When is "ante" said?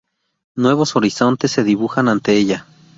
2.09-2.33